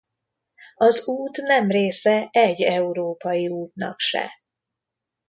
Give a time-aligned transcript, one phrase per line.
[0.75, 4.31] Az út nem része egy európai útnak se.